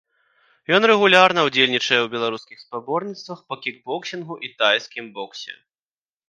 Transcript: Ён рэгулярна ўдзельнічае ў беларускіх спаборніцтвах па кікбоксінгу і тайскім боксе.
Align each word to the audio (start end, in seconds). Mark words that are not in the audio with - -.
Ён 0.75 0.81
рэгулярна 0.91 1.41
ўдзельнічае 1.47 1.99
ў 2.01 2.07
беларускіх 2.13 2.57
спаборніцтвах 2.65 3.39
па 3.51 3.55
кікбоксінгу 3.67 4.35
і 4.49 4.51
тайскім 4.63 5.05
боксе. 5.21 5.55